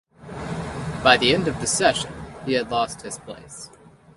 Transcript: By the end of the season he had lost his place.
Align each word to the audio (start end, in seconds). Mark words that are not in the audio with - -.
By 1.03 1.15
the 1.15 1.31
end 1.31 1.47
of 1.47 1.59
the 1.61 1.67
season 1.67 2.11
he 2.43 2.53
had 2.53 2.71
lost 2.71 3.03
his 3.03 3.19
place. 3.19 3.69